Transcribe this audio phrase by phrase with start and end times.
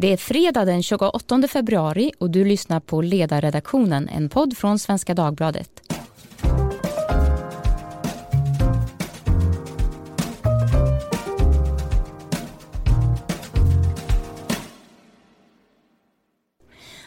[0.00, 5.14] Det är fredag den 28 februari och du lyssnar på Ledarredaktionen, en podd från Svenska
[5.14, 5.70] Dagbladet.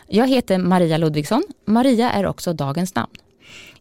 [0.07, 1.43] Jag heter Maria Ludvigsson.
[1.65, 3.11] Maria är också dagens namn.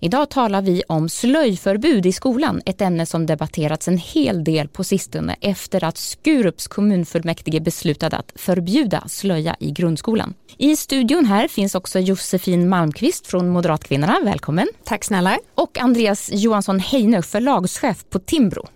[0.00, 4.85] Idag talar vi om slöjförbud i skolan, ett ämne som debatterats en hel del på
[4.85, 10.35] sistone efter att Skurups kommunfullmäktige beslutade att förbjuda slöja i grundskolan.
[10.59, 14.68] I studion här finns också Josefin Malmqvist från Moderatkvinnorna, välkommen.
[14.85, 15.39] Tack snälla.
[15.54, 18.68] Och Andreas Johansson Heinö, förlagschef på Timbro.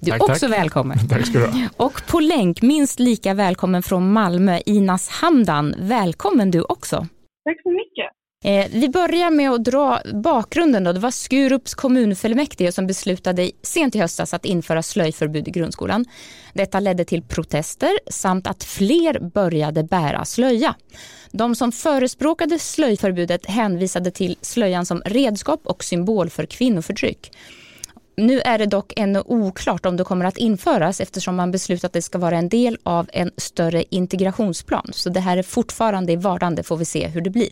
[0.00, 0.58] Du är också tack.
[0.58, 0.98] välkommen.
[1.10, 1.68] Tack ska du ha.
[1.76, 5.74] Och på länk, minst lika välkommen från Malmö, Inas Hamdan.
[5.78, 6.96] Välkommen du också.
[7.44, 8.11] Tack så mycket.
[8.44, 10.84] Eh, vi börjar med att dra bakgrunden.
[10.84, 10.92] Då.
[10.92, 16.04] Det var Skurups kommunfullmäktige som beslutade sent i höstas att införa slöjförbud i grundskolan.
[16.54, 20.74] Detta ledde till protester samt att fler började bära slöja.
[21.30, 27.32] De som förespråkade slöjförbudet hänvisade till slöjan som redskap och symbol för kvinnoförtryck.
[28.16, 31.92] Nu är det dock ännu oklart om det kommer att införas eftersom man beslutat att
[31.92, 34.90] det ska vara en del av en större integrationsplan.
[34.92, 37.50] Så det här är fortfarande i vardande, får vi se hur det blir.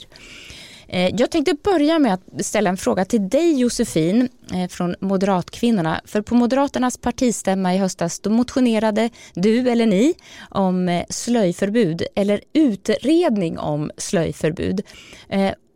[0.92, 6.00] Eh, jag tänkte börja med att ställa en fråga till dig Josefin eh, från Moderatkvinnorna.
[6.04, 10.14] För på Moderaternas partistämma i höstas då motionerade du eller ni
[10.50, 14.82] om eh, slöjförbud eller utredning om slöjförbud.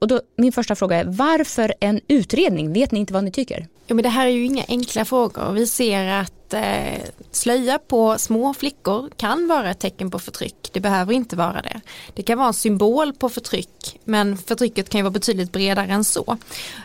[0.01, 2.73] Och då, min första fråga är varför en utredning?
[2.73, 3.67] Vet ni inte vad ni tycker?
[3.87, 5.53] Ja, men det här är ju inga enkla frågor.
[5.53, 10.70] Vi ser att eh, slöja på små flickor kan vara ett tecken på förtryck.
[10.72, 11.80] Det behöver inte vara det.
[12.14, 16.05] Det kan vara en symbol på förtryck men förtrycket kan ju vara betydligt bredare än
[16.05, 16.36] så.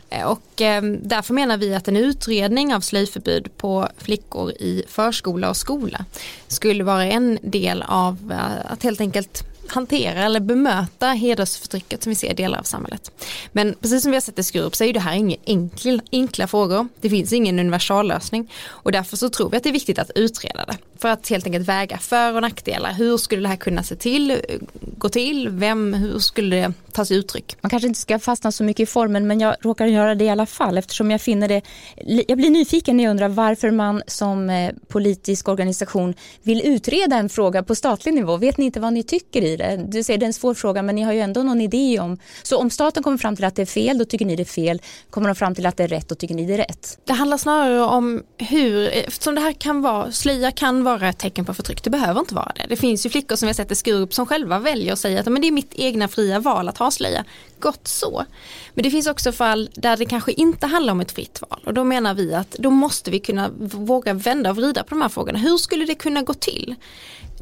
[0.10, 5.50] Eh, och eh, därför menar vi att en utredning av slöjförbud på flickor i förskola
[5.50, 6.06] och skola
[6.48, 12.16] skulle vara en del av eh, att helt enkelt hantera eller bemöta hedersförtrycket som vi
[12.16, 13.12] ser i delar av samhället.
[13.52, 16.48] Men precis som vi har sett i Skurup så är det här inga enkla, enkla
[16.48, 16.88] frågor.
[17.02, 20.66] Det finns ingen universallösning och därför så tror vi att det är viktigt att utreda
[20.66, 20.78] det.
[21.02, 22.94] För att helt enkelt väga för och nackdelar.
[22.94, 24.42] Hur skulle det här kunna se till,
[24.98, 27.56] gå till, vem, hur skulle det ta sig uttryck?
[27.62, 30.30] Man kanske inte ska fastna så mycket i formen men jag råkar göra det i
[30.30, 31.62] alla fall eftersom jag finner det,
[32.28, 37.30] jag blir nyfiken när jag undrar varför man som eh, politisk organisation vill utreda en
[37.30, 38.38] fråga på statlig nivå.
[38.38, 39.86] Vet ni inte vad ni tycker i det?
[39.88, 42.18] Du säger det är en svår fråga men ni har ju ändå någon idé om,
[42.44, 44.46] så om staten kommer fram till att det är fel då tycker ni det är
[44.46, 47.00] fel, kommer de fram till att det är rätt då tycker ni det är rätt?
[47.06, 51.46] Det handlar snarare om hur, eftersom det här kan vara, slöja kan vara ett tecken
[51.46, 52.66] på förtryck, det behöver inte vara det.
[52.70, 55.20] Det finns ju flickor som vi har sett i Skurup som själva väljer att säga
[55.20, 57.26] att men det är mitt egna fria val att ha slöja.
[57.60, 58.26] Gott så.
[58.74, 61.74] Men det finns också fall där det kanske inte handlar om ett fritt val och
[61.74, 65.10] då menar vi att då måste vi kunna våga vända och vrida på de här
[65.10, 65.40] frågorna.
[65.40, 66.76] Hur skulle det kunna gå till?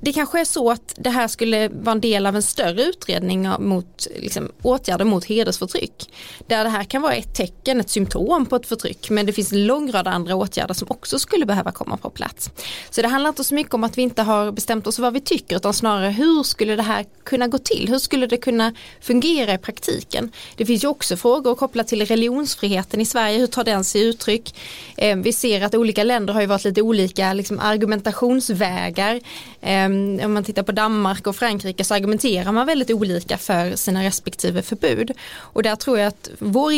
[0.02, 3.50] Det kanske är så att det här skulle vara en del av en större utredning
[3.60, 6.14] mot liksom, åtgärder mot hedersförtryck.
[6.48, 9.52] Där det här kan vara ett tecken, ett symptom på ett förtryck men det finns
[9.52, 12.50] en lång rad andra åtgärder som också skulle behöva komma på plats.
[12.90, 15.22] Så det handlar inte så mycket om att vi inte har bestämt oss vad vi
[15.22, 17.88] tycker utan snarare hur skulle det här kunna gå till?
[17.90, 20.32] Hur skulle det kunna fungera i praktiken?
[20.56, 24.56] Det finns ju också frågor kopplat till religionsfriheten i Sverige, hur tar den sig uttryck?
[24.98, 29.20] Ehm, vi ser att olika länder har ju varit lite olika liksom, argumentationsvägar
[29.62, 29.87] ehm,
[30.26, 34.62] om man tittar på Danmark och Frankrike så argumenterar man väldigt olika för sina respektive
[34.62, 35.12] förbud.
[35.36, 36.74] Och där tror jag att vår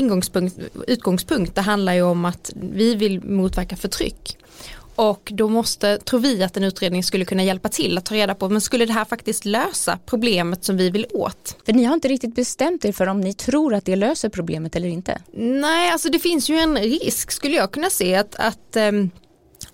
[0.88, 4.38] utgångspunkt det handlar ju om att vi vill motverka förtryck.
[5.00, 8.36] Och då måste, tror vi att en utredning skulle kunna hjälpa till att ta reda
[8.36, 11.58] på, men skulle det här faktiskt lösa problemet som vi vill åt?
[11.66, 14.76] För ni har inte riktigt bestämt er för om ni tror att det löser problemet
[14.76, 15.22] eller inte?
[15.34, 19.12] Nej, alltså det finns ju en risk skulle jag kunna se att, att um,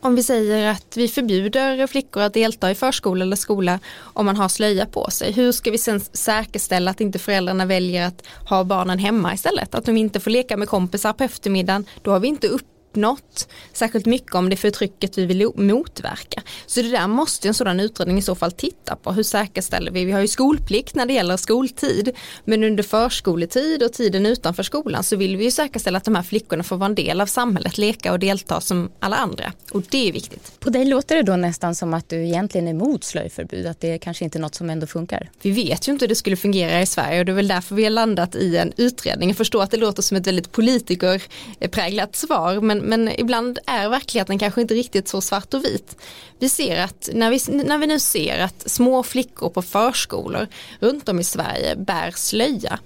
[0.06, 4.38] om vi säger att vi förbjuder flickor att delta i förskola eller skola om man
[4.38, 5.32] har slöja på sig.
[5.32, 9.76] Hur ska vi sen säkerställa att inte föräldrarna väljer att ha barnen hemma istället?
[9.76, 11.86] Att de inte får leka med kompisar på eftermiddagen.
[12.02, 16.44] Då har vi inte upp uppnått särskilt mycket om det förtrycket vi vill motverka.
[16.66, 19.12] Så det där måste en sådan utredning i så fall titta på.
[19.12, 20.06] Hur säkerställer vi?
[20.06, 22.12] Vi har ju skolplikt när det gäller skoltid.
[22.46, 26.24] Men under förskoletid och tiden utanför skolan så vill vi ju säkerställa att de här
[26.24, 29.54] flickorna får vara en del av samhället, leka och delta som alla andra.
[29.72, 30.60] Och det är viktigt.
[30.60, 33.98] På dig låter det då nästan som att du egentligen är emot slöjförbud, att det
[33.98, 35.30] kanske inte är något som ändå funkar.
[35.42, 37.76] Vi vet ju inte hur det skulle fungera i Sverige och det är väl därför
[37.76, 39.30] vi har landat i en utredning.
[39.30, 44.40] Jag förstår att det låter som ett väldigt politikerpräglat svar men, men ibland är verkligheten
[44.40, 45.98] kanske inte riktigt så svart och vit.
[46.40, 50.48] Vi ser att när vi, när vi nu ser att små flickor på förskolor
[50.80, 52.80] runt om i Sverige bär slöja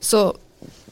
[0.00, 0.36] så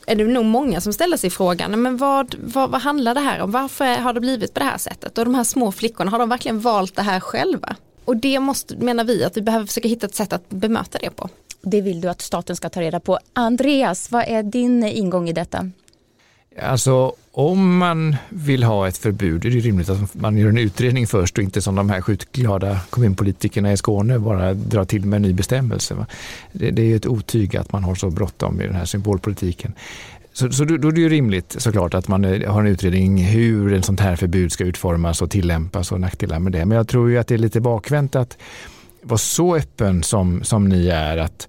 [0.07, 3.41] är det nog många som ställer sig frågan, men vad, vad, vad handlar det här
[3.41, 3.51] om?
[3.51, 5.19] Varför har det blivit på det här sättet?
[5.19, 7.77] Och de här små flickorna, har de verkligen valt det här själva?
[8.05, 11.11] Och det måste, menar vi, att vi behöver försöka hitta ett sätt att bemöta det
[11.11, 11.29] på.
[11.63, 13.19] Det vill du att staten ska ta reda på.
[13.33, 15.71] Andreas, vad är din ingång i detta?
[16.63, 21.07] Alltså om man vill ha ett förbud är det rimligt att man gör en utredning
[21.07, 25.23] först och inte som de här skjutglada kommunpolitikerna i Skåne bara drar till med en
[25.23, 26.07] ny bestämmelse.
[26.53, 29.73] Det, är är ett otyg att man har så bråttom i den här symbolpolitiken.
[30.33, 33.73] Så, så då är det ju rimligt såklart att man eh, har en utredning hur
[33.73, 36.65] en sånt här förbud ska utformas och tillämpas och nackdelar med det.
[36.65, 38.39] Men jag tror ju att det är lite bakvänt att
[39.03, 41.49] vara så öppen som, som ni är att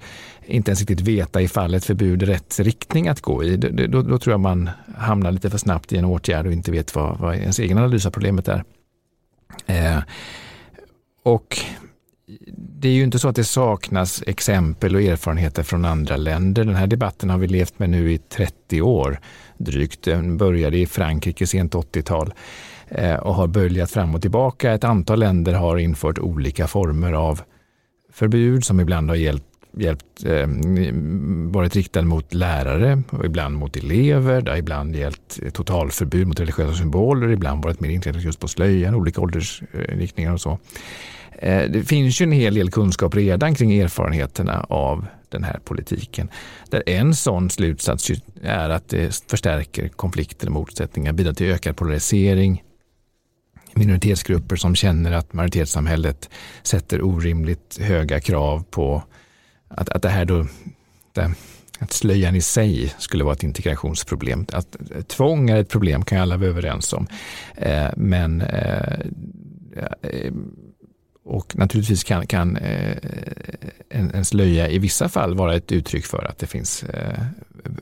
[0.52, 3.58] inte ens riktigt veta ifall ett förbud är rätt riktning att gå i.
[3.58, 6.72] Då, då, då, tror jag man hamnar lite för snabbt i en åtgärd och inte
[6.72, 8.64] vet vad, vad ens egen analys av problemet är.
[9.66, 10.00] Eh,
[11.24, 11.60] och
[12.58, 16.64] det är ju inte så att det saknas exempel och erfarenheter från andra länder.
[16.64, 19.20] Den här debatten har vi levt med nu i 30 år
[19.58, 20.04] drygt.
[20.04, 22.34] Den började i Frankrike sent 80-tal
[22.88, 24.74] eh, och har böljat fram och tillbaka.
[24.74, 27.42] Ett antal länder har infört olika former av
[28.14, 30.48] förbud som ibland har gällt hjälpt, eh,
[31.52, 34.42] varit riktad mot lärare och ibland mot elever.
[34.42, 38.96] Det har ibland gällt totalförbud mot religiösa symboler, ibland varit mer inriktat just på slöjan,
[38.96, 40.60] olika åldersriktningar och så.
[41.42, 46.30] Eh, det finns ju en hel del kunskap redan kring erfarenheterna av den här politiken.
[46.70, 52.64] Där en sån slutsats är att det förstärker konflikter och motsättningar, bidrar till ökad polarisering,
[53.74, 56.30] minoritetsgrupper som känner att majoritetssamhället
[56.64, 59.04] sätter orimligt höga krav på
[59.78, 60.46] att, att det här då,
[61.14, 61.32] det,
[61.80, 64.46] att slöjan i sig skulle vara ett integrationsproblem.
[64.54, 67.08] Att eh, tvång är ett problem kan alla vara överens om.
[67.56, 69.00] Eh, men eh,
[70.02, 70.34] eh,
[71.24, 72.98] och naturligtvis kan, kan eh,
[73.90, 77.24] en, en, slöja i vissa fall vara ett uttryck för att det finns eh,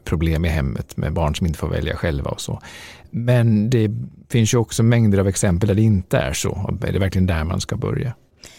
[0.04, 2.62] problem i hemmet med barn som inte får välja själva och så.
[3.10, 3.92] Men det
[4.30, 6.78] finns ju också mängder av exempel där det inte är så.
[6.82, 8.14] Är det verkligen där man ska börja?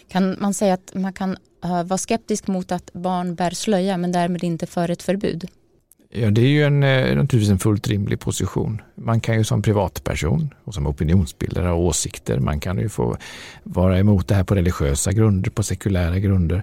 [0.08, 4.12] Kan man säga att man kan uh, vara skeptisk mot att barn bär slöja men
[4.12, 5.48] därmed inte för ett förbud?
[6.12, 8.82] Ja, det är ju en, eh, naturligtvis en fullt rimlig position.
[8.94, 12.38] Man kan ju som privatperson och som opinionsbildare ha åsikter.
[12.38, 13.16] Man kan ju få
[13.62, 16.62] vara emot det här på religiösa grunder, på sekulära grunder.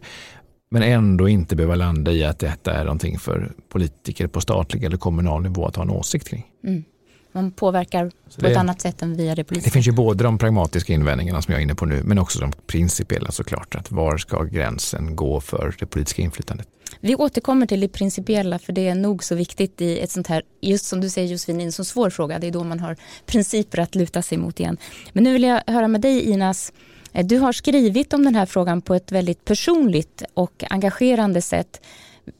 [0.70, 4.98] Men ändå inte behöva landa i att detta är någonting för politiker på statlig eller
[4.98, 6.46] kommunal nivå att ha en åsikt kring.
[6.64, 6.84] Mm
[7.32, 9.68] man påverkar på det, ett annat sätt än via det politiska.
[9.68, 12.40] Det finns ju både de pragmatiska invändningarna som jag är inne på nu, men också
[12.40, 13.76] de principiella såklart.
[13.76, 16.68] Att var ska gränsen gå för det politiska inflytandet?
[17.00, 20.42] Vi återkommer till det principiella för det är nog så viktigt i ett sånt här,
[20.62, 22.40] just som du säger Josefin, en så svår fråga.
[22.40, 24.78] Det är då man har principer att luta sig mot igen.
[25.14, 26.74] Men nu vill jag höra med dig Inas.
[27.14, 31.82] Eh, du har skrivit om den här frågan på ett väldigt personligt och engagerande sätt.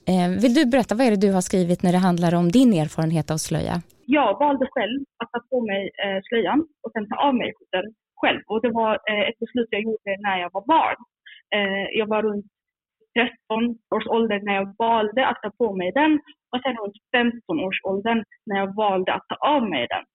[0.08, 2.74] Eh, vill du berätta, vad är det du har skrivit när det handlar om din
[2.74, 3.82] erfarenhet av slöja?
[4.10, 7.88] Jag valde själv att ta på mig eh, slöjan och sen ta av mig skjortan
[8.22, 8.42] själv.
[8.48, 11.00] Och det var eh, ett beslut jag gjorde när jag var barn.
[11.56, 12.46] Eh, jag var runt
[13.18, 16.14] 13 års ålder när jag valde att ta på mig den
[16.52, 20.06] och sen runt 15 års åldern när jag valde att ta av mig den.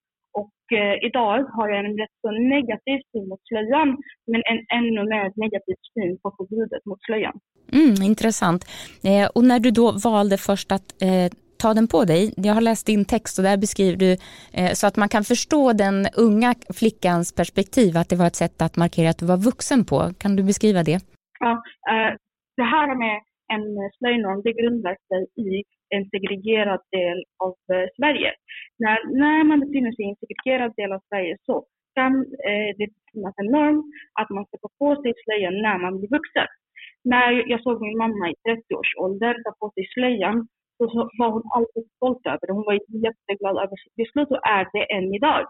[0.40, 3.88] Och eh, idag har jag en rätt så negativ syn mot slöjan
[4.30, 7.36] men en ännu mer negativ syn på förbudet mot slöjan.
[7.72, 8.62] Mm, intressant.
[9.04, 11.26] Eh, och när du då valde först att eh,
[11.62, 12.22] ta den på dig.
[12.46, 14.10] Jag har läst din text och där beskriver du
[14.58, 16.50] eh, så att man kan förstå den unga
[16.80, 19.98] flickans perspektiv att det var ett sätt att markera att du var vuxen på.
[20.22, 20.98] Kan du beskriva det?
[21.44, 21.52] Ja,
[21.90, 22.12] eh,
[22.56, 23.16] det här med
[23.54, 23.66] en
[23.98, 25.50] slöjnorm det grundar sig i
[25.94, 28.30] en segregerad del av eh, Sverige.
[28.82, 31.54] När, när man befinner sig i en segregerad del av Sverige så
[31.98, 32.12] kan
[32.50, 33.78] eh, det finnas en norm
[34.20, 36.48] att man ska ta på sig slöjan när man blir vuxen.
[37.12, 40.36] När jag såg min mamma i 30-årsåldern ta på sig slöjan
[40.90, 42.52] så var hon alltid stolt över det.
[42.52, 45.46] Hon var jätteglad över sitt beslut och är det än idag.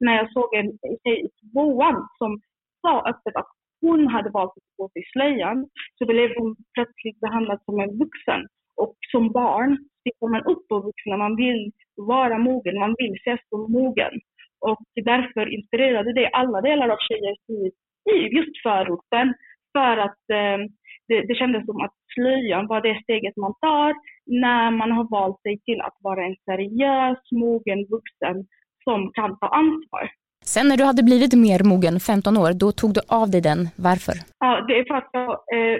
[0.00, 0.68] När jag såg en
[1.04, 2.40] tjej i tvåan som
[2.82, 3.50] sa öppet att
[3.80, 8.40] hon hade valt att gå till slöjan så blev hon plötsligt behandlad som en vuxen.
[8.76, 13.40] Och som barn tittar man upp på vuxna, man vill vara mogen, man vill ses
[13.48, 14.14] som mogen.
[14.60, 17.72] Och därför inspirerade det alla delar av tjejers liv
[18.14, 19.34] i just förorten.
[19.72, 20.58] För att eh,
[21.08, 23.90] det, det kändes som att slöjan var det steget man tar
[24.26, 28.36] när man har valt sig till att vara en seriös, mogen vuxen
[28.84, 30.04] som kan ta ansvar.
[30.52, 33.60] Sen när du hade blivit mer mogen, 15 år, då tog du av dig den.
[33.88, 34.16] Varför?
[34.44, 35.76] Ja, det är för att jag, eh,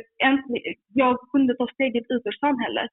[1.03, 2.91] jag kunde ta steget ut ur samhället.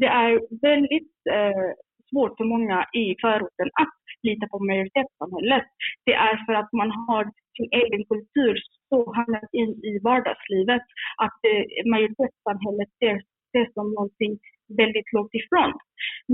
[0.00, 0.32] Det är
[0.68, 1.68] väldigt eh,
[2.10, 5.66] svårt för många i förorten att lita på majoritetssamhället.
[6.06, 7.24] Det är för att man har
[7.56, 8.54] sin egen kultur
[8.88, 10.84] så hamnat in i vardagslivet
[11.24, 13.16] att eh, majoritetssamhället ser
[13.52, 14.32] det som någonting
[14.80, 15.72] väldigt långt ifrån.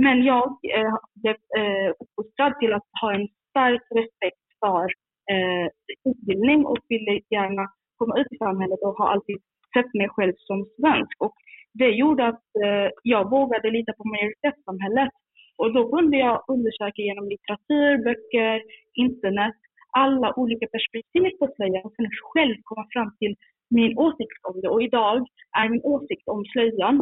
[0.05, 4.87] Men jag eh, blev eh, uppfostrad till att ha en stark respekt för
[5.33, 5.67] eh,
[6.11, 7.65] utbildning och ville gärna
[7.99, 9.39] komma ut i samhället och har alltid
[9.75, 11.17] sett mig själv som svensk.
[11.19, 11.35] Och
[11.73, 15.13] det gjorde att eh, jag vågade lita på majoritetssamhället.
[15.61, 18.57] Och då kunde jag undersöka genom litteratur, böcker,
[19.05, 19.59] internet,
[20.05, 23.35] alla olika perspektiv på slöjan och sen själv komma fram till
[23.77, 24.69] min åsikt om det.
[24.69, 25.17] Och idag
[25.61, 26.97] är min åsikt om slöjan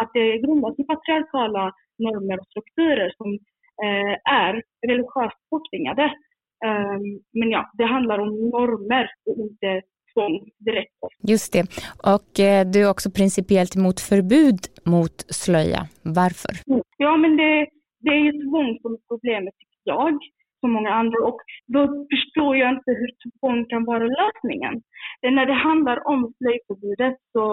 [0.00, 1.64] att det grundas i patriarkala
[2.04, 3.28] normer och strukturer som
[3.84, 4.14] eh,
[4.44, 4.52] är
[4.90, 6.06] religiöst påtvingade.
[6.68, 7.04] Um,
[7.38, 10.92] men ja, det handlar om normer och inte tvång direkt.
[11.28, 11.64] Just det.
[12.14, 15.80] Och eh, du är också principiellt emot förbud mot slöja.
[16.02, 16.52] Varför?
[16.96, 17.66] Ja, men det,
[18.04, 20.18] det är ju tvång som är problemet, tycker jag,
[20.60, 21.18] som många andra.
[21.28, 21.40] Och
[21.74, 21.80] då
[22.12, 24.74] förstår jag inte hur tvång kan vara lösningen.
[25.22, 27.44] När det handlar om slöjförbudet så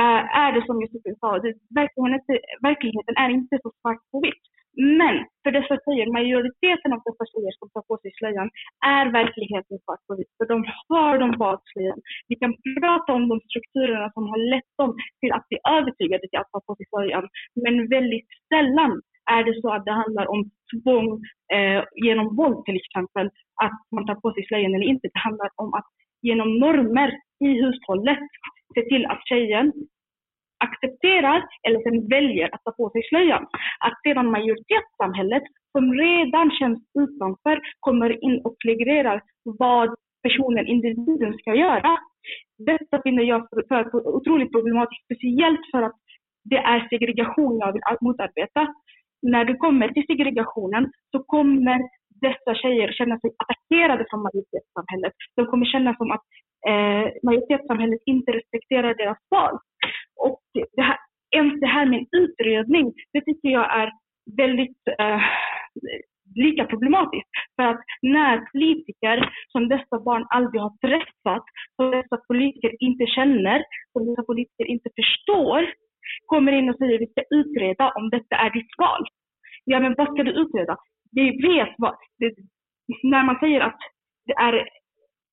[0.00, 4.44] eh, är det som Josefin sa, det, verkligheten, verkligheten är inte så svart på vitt.
[5.00, 8.48] Men för dessa tjejer, majoriteten av dessa tjejer som tar på sig slöjan
[8.96, 10.32] är verkligheten svart på vitt.
[10.38, 10.58] För de
[10.88, 12.00] har de valt slöjan.
[12.28, 16.40] Vi kan prata om de strukturerna som har lett dem till att bli övertygade till
[16.40, 17.24] att ta på sig slöjan.
[17.64, 18.92] Men väldigt sällan
[19.30, 21.08] är det så att det handlar om tvång
[21.54, 23.26] eh, genom våld till exempel,
[23.64, 25.08] att man tar på sig slöjan eller inte.
[25.12, 25.88] Det handlar om att
[26.22, 27.10] genom normer
[27.44, 28.18] i hushållet
[28.74, 29.72] se till att tjejen
[30.64, 33.46] accepterar eller sen väljer att ta på sig slöjan.
[33.86, 41.54] Att sedan majoritetssamhället som redan känns utanför kommer in och reglerar vad personen, individen ska
[41.54, 41.98] göra.
[42.58, 45.98] Detta finner jag för otroligt problematiskt, speciellt för att
[46.44, 48.74] det är segregation jag vill motarbeta.
[49.32, 51.78] När du kommer till segregationen så kommer
[52.20, 55.12] dessa tjejer känna sig attackerade från majoritetssamhället.
[55.36, 56.24] De kommer känna som att
[56.68, 59.58] eh, majoritetssamhället inte respekterar deras val.
[60.26, 60.42] Och
[60.76, 60.98] det här,
[61.36, 63.92] ens det här med en utredning, det tycker jag är
[64.36, 65.20] väldigt eh,
[66.34, 67.30] lika problematiskt.
[67.56, 69.16] För att när politiker
[69.52, 71.44] som dessa barn aldrig har träffat,
[71.76, 75.60] som dessa politiker inte känner, som dessa politiker inte förstår,
[76.26, 79.04] kommer in och säger att vi ska utreda om detta är ditt val.
[79.64, 80.76] Ja, men vad ska du utreda?
[81.12, 81.94] Vi vet vad...
[82.18, 82.34] Det,
[83.02, 83.78] när man säger att
[84.26, 84.68] det är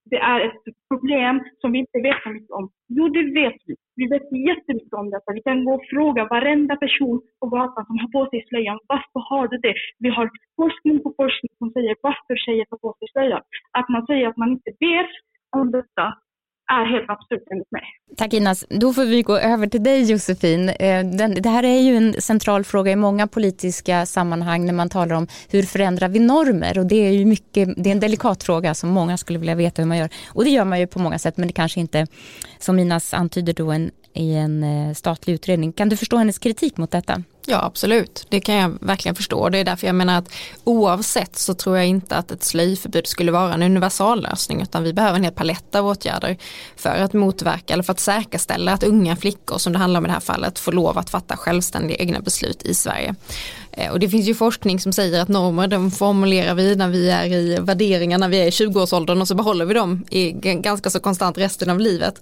[0.06, 2.70] det är ett problem som vi inte vet så mycket om.
[2.88, 3.76] Jo, det vet vi.
[3.96, 5.34] Vi vet jättemycket om detta.
[5.34, 8.80] Vi kan gå och fråga varenda person på gatan som har på sig slöjan.
[8.88, 9.76] Varför har du det?
[10.00, 13.42] Vi har forskning på forskning som säger varför tjejer tar på sig slöjan.
[13.72, 15.12] Att man säger att man inte vet
[15.58, 16.06] om detta
[16.76, 17.82] är helt absurt enligt mig.
[18.18, 18.66] Tack Inas.
[18.70, 20.70] Då får vi gå över till dig Josefin.
[20.70, 21.06] Eh,
[21.42, 25.28] det här är ju en central fråga i många politiska sammanhang när man talar om
[25.50, 28.90] hur förändrar vi normer och det är ju mycket, det är en delikat fråga som
[28.90, 30.10] många skulle vilja veta hur man gör.
[30.28, 32.08] Och det gör man ju på många sätt men det kanske inte,
[32.60, 35.74] som Inas antyder då, en, i en eh, statlig utredning.
[35.74, 37.24] Kan du förstå hennes kritik mot detta?
[37.46, 39.50] Ja absolut, det kan jag verkligen förstå.
[39.50, 40.34] Det är därför jag menar att
[40.64, 45.18] oavsett så tror jag inte att ett slöjförbud skulle vara en universallösning utan vi behöver
[45.18, 46.38] en hel palett av åtgärder
[46.76, 50.08] för att motverka eller för att säkerställa att unga flickor som det handlar om i
[50.08, 53.16] det här fallet får lov att fatta självständiga egna beslut i Sverige.
[53.72, 57.10] Eh, och det finns ju forskning som säger att normer de formulerar vi när vi
[57.10, 60.90] är i värderingar när vi är i 20-årsåldern och så behåller vi dem i ganska
[60.90, 62.22] så konstant resten av livet.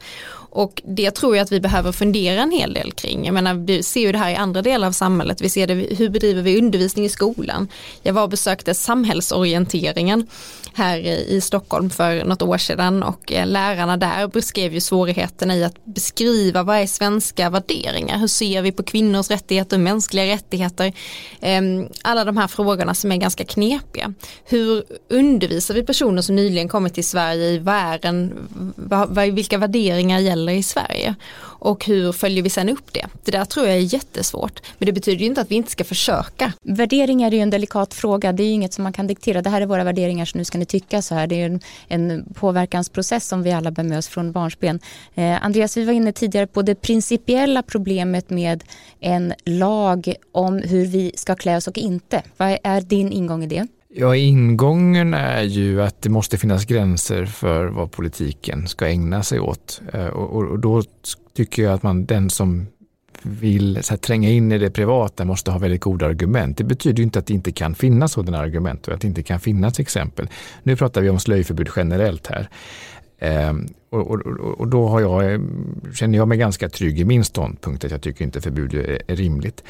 [0.51, 3.25] Och det tror jag att vi behöver fundera en hel del kring.
[3.25, 5.41] Jag menar, vi ser ju det här i andra delar av samhället.
[5.41, 7.67] Vi ser det, hur bedriver vi undervisning i skolan?
[8.03, 10.27] Jag var och besökte samhällsorienteringen
[10.73, 15.63] här i Stockholm för något år sedan och eh, lärarna där beskrev ju svårigheterna i
[15.63, 18.17] att beskriva vad är svenska värderingar?
[18.17, 20.93] Hur ser vi på kvinnors rättigheter, mänskliga rättigheter?
[21.41, 24.13] Ehm, alla de här frågorna som är ganska knepiga.
[24.45, 28.49] Hur undervisar vi personer som nyligen kommit till Sverige i vad är en,
[29.33, 31.15] vilka värderingar gäller i Sverige?
[31.59, 33.05] Och hur följer vi sen upp det?
[33.23, 34.61] Det där tror jag är jättesvårt.
[34.77, 36.53] Men det betyder ju inte att vi inte ska försöka.
[36.61, 38.31] Värderingar är ju en delikat fråga.
[38.31, 39.41] Det är ju inget som man kan diktera.
[39.41, 41.27] Det här är våra värderingar så nu ska ni tycka så här.
[41.27, 44.79] Det är en, en påverkansprocess som vi alla bär med oss från barnsben.
[45.15, 48.63] Eh, Andreas, vi var inne tidigare på det principiella problemet med
[48.99, 52.23] en lag om hur vi ska klä oss och inte.
[52.37, 53.67] Vad är din ingång i det?
[53.93, 59.39] Ja, ingången är ju att det måste finnas gränser för vad politiken ska ägna sig
[59.39, 59.81] åt.
[59.93, 60.83] Eh, och, och, och då
[61.35, 62.67] tycker jag att man, den som
[63.21, 66.57] vill så här, tränga in i det privata måste ha väldigt goda argument.
[66.57, 69.39] Det betyder inte att det inte kan finnas sådana argument och att det inte kan
[69.39, 70.29] finnas exempel.
[70.63, 72.49] Nu pratar vi om slöjförbud generellt här.
[73.19, 74.19] Ehm, och, och,
[74.59, 75.39] och, då har jag, eh,
[75.93, 79.15] känner jag mig ganska trygg i min ståndpunkt att jag tycker inte förbud är, är
[79.15, 79.63] rimligt.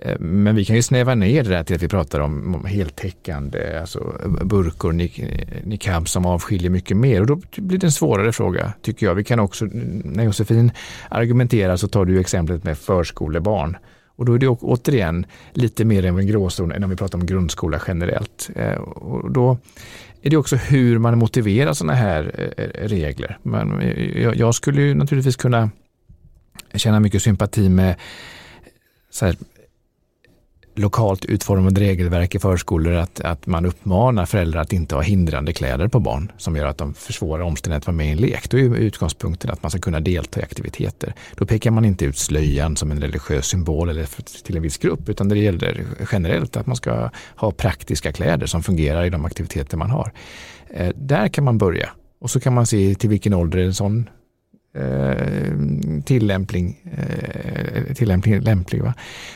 [0.00, 2.64] Eh, men vi kan ju snäva ner det där till att vi pratar om, om
[2.64, 5.08] heltäckande, alltså burkor, eh,
[5.64, 9.14] niqab som avskiljer mycket mer och då blir det en svårare fråga tycker jag.
[9.14, 9.64] Vi kan också,
[10.04, 10.70] när Josefin
[11.08, 13.76] argumenterar så tar du exemplet med förskolebarn.
[14.18, 17.26] Och då är det återigen lite mer än en gråzon än om vi pratar om
[17.26, 18.50] grundskola generellt.
[18.84, 19.58] Och då
[20.26, 23.38] är det också hur man motiverar sådana här eh, eh, regler.
[23.42, 25.70] Men eh, jag skulle ju naturligtvis kunna
[26.74, 27.96] känna mycket sympati med
[29.10, 29.36] så här,
[30.78, 35.88] lokalt utformade regelverk i förskolor att, att man uppmanar föräldrar att inte ha hindrande kläder
[35.88, 38.50] på barn som gör att de försvårar omständigheten att vara med i en lek.
[38.50, 41.14] Då är utgångspunkten att man ska kunna delta i aktiviteter.
[41.36, 44.08] Då pekar man inte ut slöjan som en religiös symbol eller
[44.42, 48.62] till en viss grupp utan det gäller generellt att man ska ha praktiska kläder som
[48.62, 50.12] fungerar i de aktiviteter man har.
[50.70, 51.90] Eh, där kan man börja
[52.20, 54.08] och så kan man se till vilken ålder en sån
[54.76, 56.76] Eh, tillämpning,
[57.94, 58.82] tillämpning eh, lämplig.
[58.82, 58.94] Va?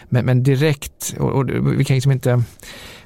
[0.09, 2.43] Men, men direkt, och, och, vi kan liksom inte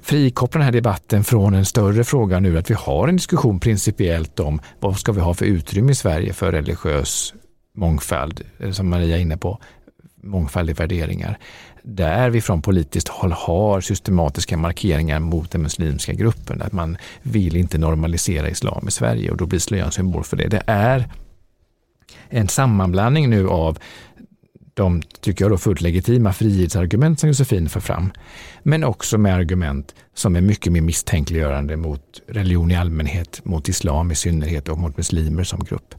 [0.02, 4.40] frikoppla den här debatten från en större fråga nu att vi har en diskussion principiellt
[4.40, 7.34] om vad ska vi ha för utrymme i Sverige för religiös
[7.74, 9.58] mångfald, eh, som Maria är inne på,
[10.22, 11.38] mångfald i värderingar.
[11.82, 17.56] Där vi från politiskt håll har systematiska markeringar mot den muslimska gruppen, att man vill
[17.56, 20.48] inte normalisera islam i Sverige och då blir slöjan symbol för det.
[20.48, 21.08] Det är
[22.28, 23.78] en sammanblandning nu av
[24.74, 28.12] de, tycker jag, då fullt legitima frihetsargument som Josefin för fram,
[28.62, 34.10] men också med argument som är mycket mer misstänkliggörande mot religion i allmänhet, mot islam
[34.10, 35.94] i synnerhet och mot muslimer som grupp.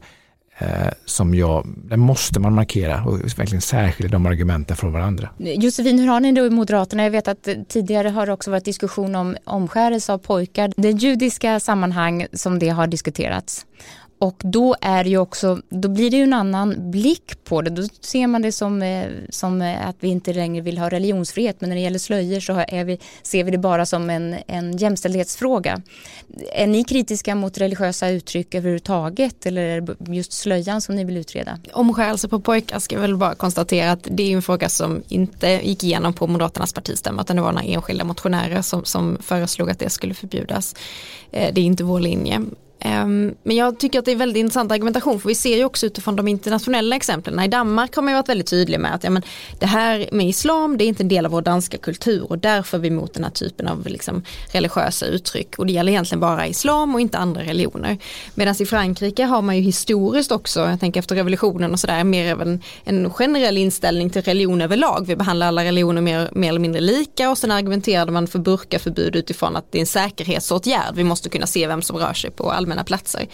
[0.58, 5.28] Eh, som jag, där måste man markera och verkligen särskilja de argumenten från varandra.
[5.38, 7.02] Josefin, hur har ni då i Moderaterna?
[7.02, 10.72] Jag vet att tidigare har det också varit diskussion om omskärelse av pojkar.
[10.76, 13.66] Det judiska sammanhang som det har diskuterats.
[14.18, 17.70] Och då är ju också, då blir det ju en annan blick på det.
[17.70, 21.60] Då ser man det som, eh, som eh, att vi inte längre vill ha religionsfrihet.
[21.60, 24.76] Men när det gäller slöjor så är vi, ser vi det bara som en, en
[24.76, 25.82] jämställdhetsfråga.
[26.52, 31.16] Är ni kritiska mot religiösa uttryck överhuvudtaget eller är det just slöjan som ni vill
[31.16, 31.58] utreda?
[31.72, 35.48] Omskärelse på pojkar ska jag väl bara konstatera att det är en fråga som inte
[35.48, 39.78] gick igenom på Moderaternas partistämma utan det var några enskilda motionärer som, som föreslog att
[39.78, 40.74] det skulle förbjudas.
[41.30, 42.42] Eh, det är inte vår linje.
[42.80, 45.86] Ehm, men jag tycker att det är väldigt intressant argumentation för vi ser ju också
[45.86, 47.40] utifrån de internationella exemplen.
[47.40, 49.22] I Danmark har man ju varit väldigt tydlig med att ja, men
[49.58, 52.78] det här med islam det är inte en del av vår danska kultur och därför
[52.78, 56.46] är vi emot den här typen av liksom, religiösa uttryck och det gäller egentligen bara
[56.46, 57.98] islam och inte andra religioner.
[58.34, 62.32] Medan i Frankrike har man ju historiskt också, jag tänker efter revolutionen och sådär, mer
[62.32, 65.06] av en, en generell inställning till religion överlag.
[65.06, 69.16] Vi behandlar alla religioner mer, mer eller mindre lika och sen argumenterade man för burkaförbud
[69.16, 70.94] utifrån att det är en säkerhetsåtgärd.
[70.94, 73.28] Vi måste kunna se vem som rör sig på allmänna allmänna platser.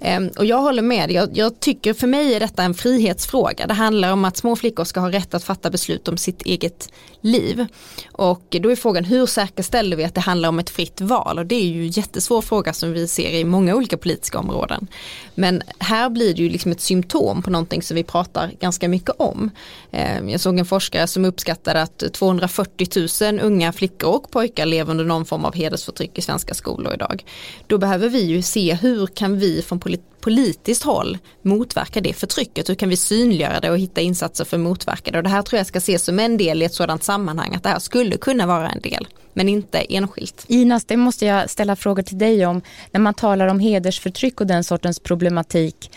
[0.00, 3.66] Ehm, och jag håller med, jag, jag, tycker för mig är detta en frihetsfråga.
[3.66, 6.92] Det handlar om att små flickor ska ha rätt att fatta beslut om sitt eget
[7.20, 7.66] liv.
[8.12, 11.38] Och då är frågan hur säkerställer vi att det handlar om ett fritt val?
[11.38, 14.86] Och det är ju en jättesvår fråga som vi ser i många olika politiska områden.
[15.34, 19.14] Men här blir det ju liksom ett symptom på någonting som vi pratar ganska mycket
[19.18, 19.50] om.
[19.90, 22.88] Ehm, jag såg en forskare som uppskattade att 240
[23.22, 27.24] 000 unga flickor och pojkar lever under någon form av hedersförtryck i svenska skolor idag.
[27.66, 29.80] Då behöver vi ju se hur kan vi från
[30.20, 32.68] politiskt håll motverka det förtrycket?
[32.68, 35.18] Hur kan vi synliggöra det och hitta insatser för att motverka det?
[35.18, 37.62] Och det här tror jag ska ses som en del i ett sådant sammanhang att
[37.62, 40.44] det här skulle kunna vara en del men inte enskilt.
[40.48, 42.62] Inas, det måste jag ställa frågor till dig om.
[42.90, 45.90] När man talar om hedersförtryck och den sortens problematik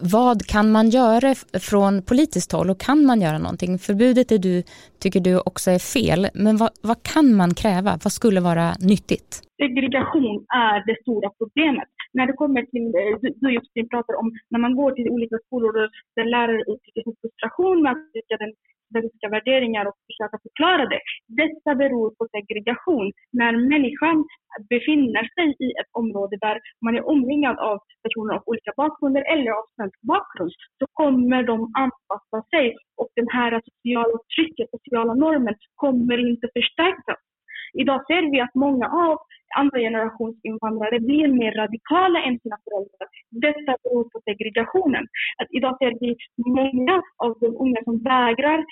[0.00, 3.78] vad kan man göra från politiskt håll och kan man göra någonting?
[3.78, 4.62] Förbudet är du,
[5.00, 7.92] tycker du också är fel, men vad, vad kan man kräva?
[8.04, 9.30] Vad skulle vara nyttigt?
[9.62, 14.28] Segregation är det stora problemet när det kommer till, eh, du, du Josefin pratar om
[14.50, 15.72] när man går till olika skolor
[16.16, 18.52] där lärare uttrycker sin frustration med att uttrycka den
[18.90, 21.02] svenska värderingar och försöka förklara det.
[21.42, 23.06] Detta beror på segregation.
[23.40, 24.16] När människan
[24.72, 29.50] befinner sig i ett område där man är omringad av personer av olika bakgrunder eller
[29.58, 35.54] av svensk bakgrund så kommer de anpassa sig och det här sociala trycket, sociala normen
[35.74, 37.20] kommer inte förstärkas.
[37.82, 39.18] Idag ser vi att många av
[39.56, 43.08] andra generations invandrare blir mer radikala än sina föräldrar.
[43.30, 45.04] Detta beror på segregationen.
[45.40, 46.16] Att idag ser vi
[46.60, 48.64] många av de unga som vägrar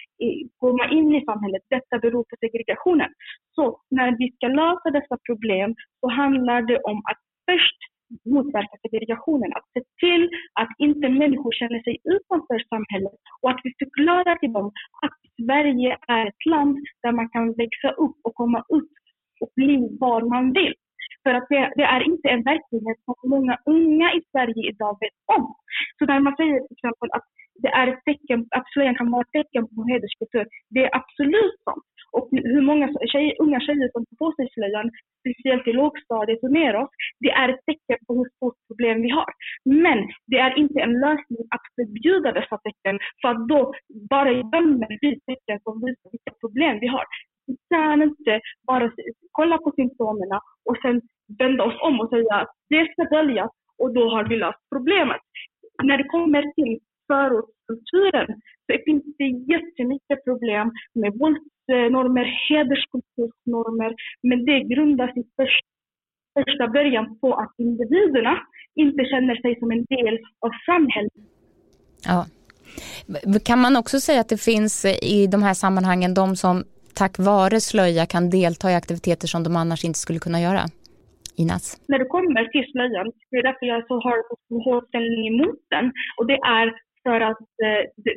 [0.59, 1.63] komma in i samhället.
[1.71, 3.11] Detta beror på segregationen.
[3.55, 7.81] Så när vi ska lösa dessa problem så handlar det om att först
[8.25, 9.53] motverka segregationen.
[9.53, 10.25] Att se till
[10.61, 14.67] att inte människor känner sig utanför samhället och att vi förklarar till dem
[15.05, 18.93] att Sverige är ett land där man kan växa upp och komma upp
[19.40, 20.75] och bli vad man vill.
[21.23, 25.19] För att det, det, är inte en verklighet som många unga i Sverige idag vet
[25.37, 25.55] om.
[25.99, 27.27] Så när man säger till exempel att
[27.62, 31.57] det är ett tecken, att slöjan kan vara ett tecken på hederskultur, det är absolut
[31.64, 31.94] sant.
[32.16, 36.53] Och hur många tjejer, unga tjejer som tar på sig slöjan, speciellt i lågstadiet och
[36.53, 36.92] neråt,
[37.24, 39.31] det är ett tecken på hur stort problem vi har.
[39.64, 39.98] Men
[40.31, 43.61] det är inte en lösning att förbjuda dessa tecken, för att då
[44.11, 47.05] bara gömmer vi tecken som visar vilka problem vi har.
[47.46, 48.90] Vi kan inte bara
[49.33, 50.31] kolla på symptomen
[50.68, 51.00] och sen
[51.38, 55.22] vända oss om och säga att det ska döljas och då har vi löst problemet.
[55.83, 58.29] När det kommer till förortskulturen
[58.66, 60.66] så finns det jättemycket problem
[61.00, 68.35] med våldsnormer, hederskulturnormer, men det grundas i första, början på att individerna
[68.74, 71.12] inte känner sig som en del av samhället.
[72.07, 72.27] Ja.
[73.44, 77.61] Kan man också säga att det finns i de här sammanhangen de som tack vare
[77.61, 80.62] slöja kan delta i aktiviteter som de annars inte skulle kunna göra?
[81.37, 81.81] Inas?
[81.88, 84.16] När det kommer till slöjan, det är därför jag så har
[84.48, 85.92] så hård ställning emot den.
[86.18, 86.66] Och det är
[87.05, 88.14] för att eh, det,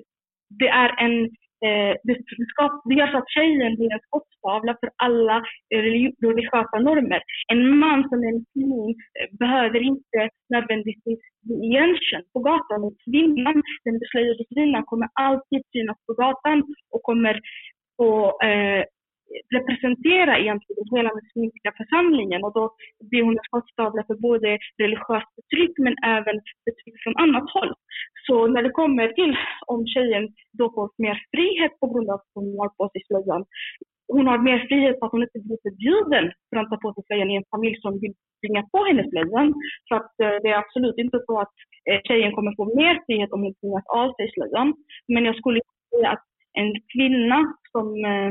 [0.49, 1.23] det, är en
[1.65, 2.15] eh, det,
[2.51, 5.37] skap, det gör så att tjejen blir en skottstavla för alla
[5.73, 5.81] eh,
[6.25, 7.21] religiösa normer.
[7.53, 12.83] En man som är muslim kvinna eh, behöver inte nödvändigtvis bli igenkänd på gatan.
[12.83, 17.39] Och kvinnan, den beslöjade kvinnan, kommer alltid synas på gatan och kommer
[17.97, 18.11] få
[18.47, 18.83] eh,
[19.57, 22.63] representera egentligen hela muslimska församlingen och då
[23.09, 24.49] blir hon en skottstavla för både
[24.83, 26.35] religiöst förtryck men även
[26.65, 27.73] förtryck från annat håll.
[28.27, 29.33] Så när det kommer till
[29.73, 30.25] om tjejen
[30.59, 33.43] då får mer frihet på grund av att hon har på sig slöjan,
[34.15, 37.03] hon har mer frihet för att hon inte blir förbjuden för att ta på sig
[37.07, 39.47] slöjan i en familj som vill tvinga på henne slöjan.
[39.87, 41.53] Så att eh, det är absolut inte så att
[41.89, 44.73] eh, tjejen kommer få mer frihet om hon tvingas av sig slöjan.
[45.13, 45.61] Men jag skulle
[45.91, 46.25] säga att
[46.61, 47.39] en kvinna
[47.73, 48.29] som eh,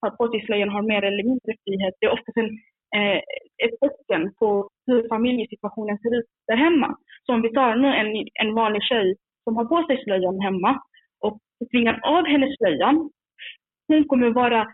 [0.00, 1.94] har på sig slöjan har mer eller mindre frihet.
[2.00, 2.50] Det är oftast en,
[2.96, 3.18] eh,
[3.64, 6.96] ett tecken på hur familjesituationen ser ut där hemma.
[7.26, 8.10] Så om vi tar nu en,
[8.42, 10.80] en vanlig tjej som har på sig slöjan hemma
[11.20, 11.38] och
[11.70, 13.10] tvingar av henne slöjan,
[13.88, 14.66] hon kommer vara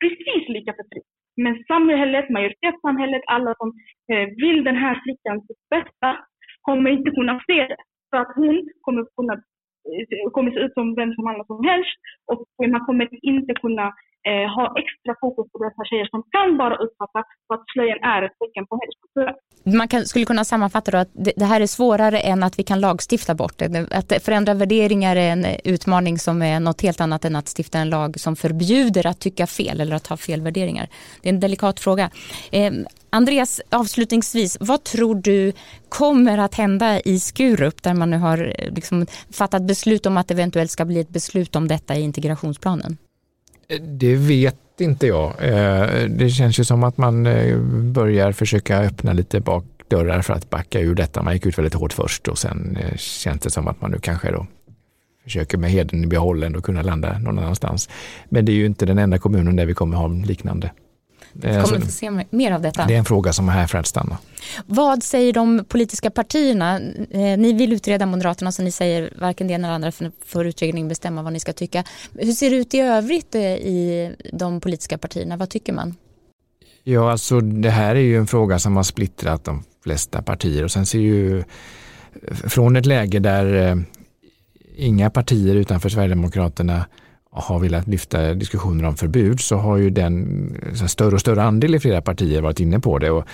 [0.00, 1.08] precis lika förtryckt.
[1.36, 3.68] Men samhället, majoritetssamhället, alla som
[4.12, 6.18] eh, vill den här flickans bästa
[6.62, 7.76] kommer inte kunna se det.
[8.10, 11.96] För att hon kommer kunna eh, kommer se ut som vem som helst som helst
[12.32, 13.94] och man kommer inte kunna
[14.30, 17.18] eh, ha extra fokus på dessa tjejer som kan bara uppfatta
[17.54, 19.28] att slöjan är ett tecken på hederskultur.
[19.78, 22.62] Man kan, skulle kunna sammanfatta då att det, det, här är svårare än att vi
[22.62, 23.86] kan lagstifta bort det.
[23.90, 27.90] Att förändra värderingar är en utmaning som är något helt annat än att stifta en
[27.90, 30.88] lag som förbjuder att tycka fel eller att ha fel värderingar.
[31.22, 32.10] Det är en delikat fråga.
[32.52, 32.72] Eh,
[33.10, 35.52] Andreas, avslutningsvis, vad tror du
[35.88, 40.28] kommer att hända i Skurup där man nu har eh, liksom fattat beslut om att
[40.28, 42.96] det eventuellt ska bli ett beslut om detta i integrationsplanen?
[43.80, 45.32] Det vet inte jag.
[45.40, 50.50] Eh, det känns ju som att man eh, börjar försöka öppna lite bakdörrar för att
[50.50, 51.22] backa ur detta.
[51.22, 53.98] Man gick ut väldigt hårt först och sen eh, känns det som att man nu
[53.98, 54.46] kanske då
[55.24, 57.88] försöker med heden i behållen och kunna landa någon annanstans.
[58.28, 60.70] Men det är ju inte den enda kommunen där vi kommer ha liknande.
[61.34, 62.86] Vi kommer alltså, få se mer av detta.
[62.86, 64.18] Det är en fråga som är här för att stanna.
[64.66, 66.80] Vad säger de politiska partierna?
[67.10, 69.92] Eh, ni vill utreda Moderaterna så ni säger varken det ena eller andra
[70.26, 71.84] för utredningen bestämma vad ni ska tycka.
[72.18, 75.36] Hur ser det ut i övrigt eh, i de politiska partierna?
[75.36, 75.94] Vad tycker man?
[76.82, 80.70] Ja, alltså det här är ju en fråga som har splittrat de flesta partier och
[80.70, 81.44] sen ser ju
[82.32, 83.76] från ett läge där eh,
[84.76, 86.86] inga partier utanför Sverigedemokraterna
[87.34, 91.74] har velat lyfta diskussioner om förbud så har ju den så större och större andel
[91.74, 93.10] i flera partier varit inne på det.
[93.10, 93.24] Och,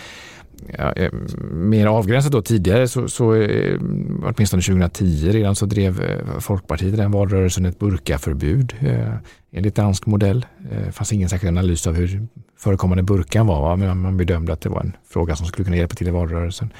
[0.78, 1.12] ja, eh,
[1.52, 3.80] mer avgränsat då tidigare så, så eh,
[4.22, 9.14] åtminstone 2010 redan så drev eh, Folkpartiet i den valrörelsen ett burkaförbud eh,
[9.52, 10.46] enligt dansk modell.
[10.86, 12.26] Det fanns ingen särskild analys av hur
[12.58, 15.94] förekommande burkan var men man bedömde att det var en fråga som skulle kunna hjälpa
[15.94, 16.72] till i valrörelsen.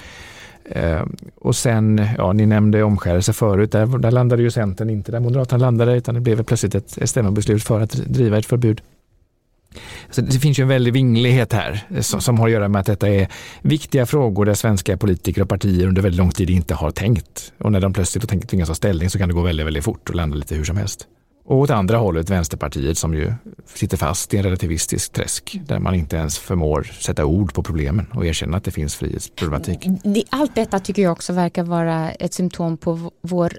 [0.64, 1.02] Eh,
[1.34, 5.58] och sen, ja ni nämnde omskärelse förut, där, där landade ju Centern inte där Moderaterna
[5.64, 8.80] landade utan det blev plötsligt ett, stämmobeslut för att driva ett förbud.
[10.10, 12.80] Så det finns ju en väldig vinglighet här eh, som, som, har att göra med
[12.80, 13.28] att detta är
[13.62, 17.52] viktiga frågor där svenska politiker och partier under väldigt lång tid inte har tänkt.
[17.58, 20.14] Och när de plötsligt tvingas ta ställning så kan det gå väldigt, väldigt fort och
[20.14, 21.06] landa lite hur som helst.
[21.44, 23.32] Och åt andra hållet Vänsterpartiet som ju
[23.74, 28.06] sitter fast i en relativistisk träsk där man inte ens förmår sätta ord på problemen
[28.14, 29.86] och erkänna att det finns frihetsproblematik.
[30.30, 33.52] Allt detta tycker jag också verkar vara ett symptom på vår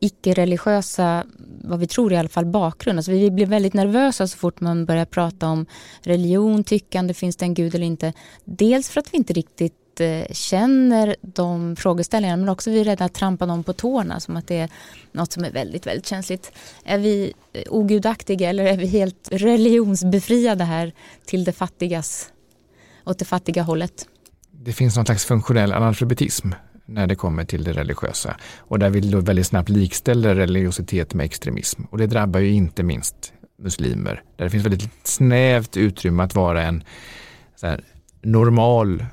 [0.00, 1.24] icke-religiösa,
[1.64, 2.98] vad vi tror i alla fall, bakgrund.
[2.98, 5.66] Alltså vi blir väldigt nervösa så fort man börjar prata om
[6.02, 8.12] religion, tyckande, finns det en gud eller inte.
[8.44, 9.74] Dels för att vi inte riktigt
[10.30, 14.48] Känner de frågeställningarna men också vi är rädda att trampa dem på tårna som att
[14.48, 14.70] det är
[15.12, 16.52] något som är väldigt, väldigt känsligt.
[16.84, 17.32] Är vi
[17.68, 20.92] ogudaktiga eller är vi helt religionsbefriade här
[21.26, 22.32] till det fattigas,
[23.04, 24.08] åt det fattiga hållet?
[24.50, 26.48] Det finns någon slags funktionell analfabetism
[26.86, 31.24] när det kommer till det religiösa och där vi då väldigt snabbt likställer religiositet med
[31.24, 36.34] extremism och det drabbar ju inte minst muslimer där det finns väldigt snävt utrymme att
[36.34, 36.84] vara en
[38.22, 39.04] normal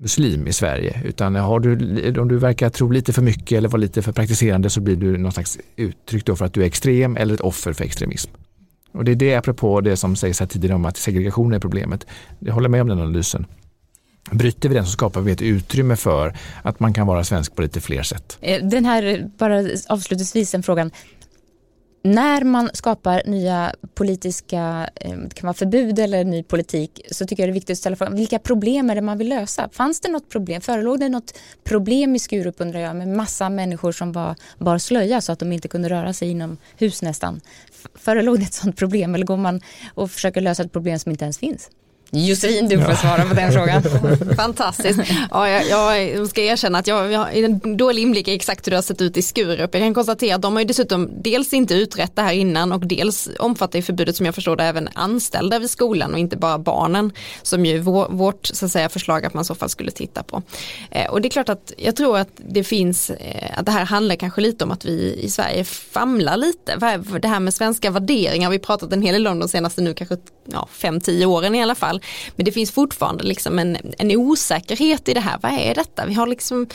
[0.00, 1.02] muslim i Sverige.
[1.04, 4.70] Utan har du, om du verkar tro lite för mycket eller vara lite för praktiserande
[4.70, 7.72] så blir du någon slags uttryck då för att du är extrem eller ett offer
[7.72, 8.30] för extremism.
[8.92, 12.06] Och det är det apropå det som sägs här tidigare om att segregation är problemet.
[12.38, 13.46] Jag håller med om den analysen.
[14.30, 17.62] Bryter vi den så skapar vi ett utrymme för att man kan vara svensk på
[17.62, 18.38] lite fler sätt.
[18.40, 20.90] Eh, den här, bara avslutningsvis en frågan.
[22.02, 27.42] När man skapar nya politiska, eh, det kan vara förbud eller ny politik, så tycker
[27.42, 29.68] jag det är viktigt att ställa frågan, vilka problem är det man vill lösa?
[29.72, 30.60] Fanns det något problem?
[30.60, 35.20] Förelåg det något problem i Skurup undrar jag med massa människor som var, bar slöja
[35.20, 37.40] så att de inte kunde röra sig inom hus nästan?
[37.94, 39.60] Förelåg det ett sådant problem eller går man
[39.94, 41.70] och försöker lösa ett problem som inte ens finns?
[42.12, 43.82] Josefin, du får svara på den frågan.
[44.36, 45.00] Fantastiskt.
[45.30, 48.70] Ja, jag, jag ska erkänna att jag, jag har en dålig inblick i exakt hur
[48.70, 49.74] det har sett ut i Skurup.
[49.74, 52.86] Jag kan konstatera att de har ju dessutom dels inte utrett det här innan och
[52.86, 56.58] dels omfattar ju förbudet som jag förstår det även anställda vid skolan och inte bara
[56.58, 59.90] barnen som ju vår, vårt så att säga, förslag att man i så fall skulle
[59.90, 60.42] titta på.
[60.90, 63.84] Eh, och det är klart att jag tror att det finns, eh, att det här
[63.84, 66.76] handlar kanske lite om att vi i Sverige famlar lite.
[67.22, 69.94] Det här med svenska värderingar, vi har pratat en hel del om de senaste nu
[69.94, 70.16] kanske
[70.52, 71.99] ja, fem, tio åren i alla fall
[72.36, 75.38] men det finns fortfarande liksom en, en osäkerhet i det här.
[75.42, 76.06] Vad är detta?
[76.06, 76.66] Vi har liksom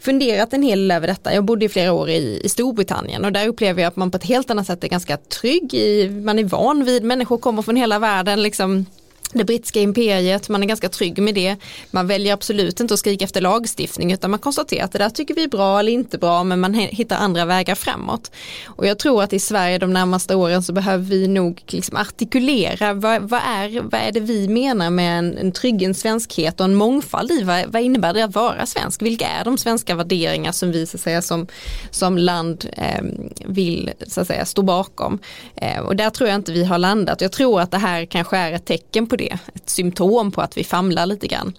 [0.00, 1.34] funderat en hel del över detta.
[1.34, 4.16] Jag bodde i flera år i, i Storbritannien och där upplever jag att man på
[4.16, 7.76] ett helt annat sätt är ganska trygg i, man är van vid, människor kommer från
[7.76, 8.86] hela världen liksom
[9.32, 11.56] det brittiska imperiet, man är ganska trygg med det.
[11.90, 15.34] Man väljer absolut inte att skrika efter lagstiftning utan man konstaterar att det där tycker
[15.34, 18.30] vi är bra eller inte bra men man hittar andra vägar framåt.
[18.66, 22.94] Och jag tror att i Sverige de närmaste åren så behöver vi nog liksom artikulera
[22.94, 26.74] vad, vad, är, vad är det vi menar med en, en trygg svenskhet och en
[26.74, 29.02] mångfald i vad, vad innebär det att vara svensk?
[29.02, 31.46] Vilka är de svenska värderingar som vi så att säga, som,
[31.90, 33.04] som land eh,
[33.46, 35.18] vill så att säga, stå bakom?
[35.56, 37.20] Eh, och där tror jag inte vi har landat.
[37.20, 40.40] Jag tror att det här kanske är ett tecken på det det, ett symptom på
[40.40, 41.52] att vi famlar lite grann.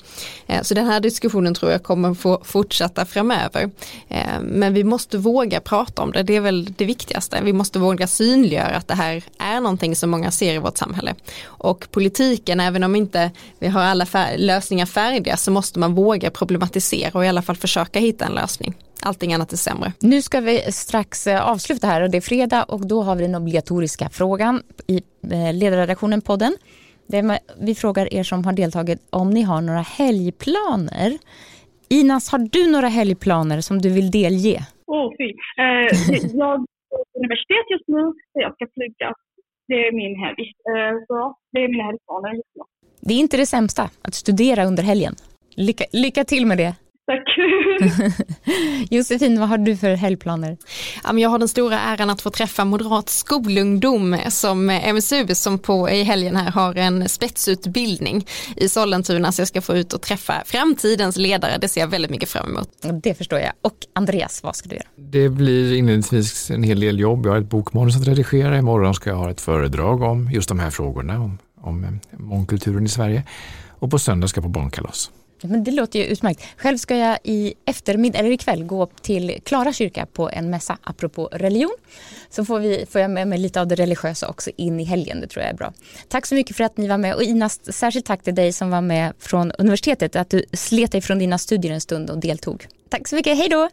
[0.47, 3.69] Eh, så den här diskussionen tror jag kommer få fortsätta framöver.
[4.07, 7.39] Eh, men vi måste våga prata om det, det är väl det viktigaste.
[7.43, 11.15] Vi måste våga synliggöra att det här är någonting som många ser i vårt samhälle.
[11.45, 16.31] Och politiken, även om inte vi har alla fär lösningar färdiga, så måste man våga
[16.31, 19.93] problematisera och i alla fall försöka hitta en lösning allting annat är sämre.
[19.99, 23.21] Nu ska vi strax eh, avsluta här och det är fredag och då har vi
[23.21, 25.01] den obligatoriska frågan i
[25.53, 26.57] ledarredaktionen podden.
[27.13, 31.17] Är, vi frågar er som har deltagit om ni har några helgplaner.
[31.89, 34.59] Inas, har du några helgplaner som du vill delge?
[34.87, 35.29] Åh, oh, fy.
[35.57, 39.13] Eh, jag är på universitet just nu, så jag ska flyga.
[39.67, 40.41] Det är min helg.
[40.71, 42.63] Eh, så det är mina helgplaner just nu.
[43.01, 45.15] Det är inte det sämsta, att studera under helgen.
[45.55, 46.75] Lycka, lycka till med det.
[47.05, 47.23] Tack.
[48.91, 50.57] Josefin, vad har du för helgplaner?
[51.13, 56.03] Jag har den stora äran att få träffa moderat skolungdom som MSU som på i
[56.03, 61.17] helgen här har en spetsutbildning i Sollentuna så jag ska få ut och träffa framtidens
[61.17, 61.57] ledare.
[61.61, 62.69] Det ser jag väldigt mycket fram emot.
[63.03, 63.51] Det förstår jag.
[63.61, 64.87] Och Andreas, vad ska du göra?
[64.95, 67.25] Det blir inledningsvis en hel del jobb.
[67.25, 68.57] Jag har ett bokmanus att redigera.
[68.57, 72.89] Imorgon ska jag ha ett föredrag om just de här frågorna om, om mångkulturen i
[72.89, 73.23] Sverige.
[73.69, 75.11] Och på söndag ska jag på barnkalas.
[75.43, 76.43] Men det låter ju utmärkt.
[76.57, 81.29] Själv ska jag i eftermiddag, eller ikväll, gå till Klara kyrka på en mässa apropå
[81.31, 81.75] religion.
[82.29, 85.21] Så får, vi, får jag med mig lite av det religiösa också in i helgen,
[85.21, 85.73] det tror jag är bra.
[86.07, 88.69] Tack så mycket för att ni var med och Ina, särskilt tack till dig som
[88.69, 92.67] var med från universitetet, att du slet dig från dina studier en stund och deltog.
[92.89, 93.69] Tack så mycket, hej då!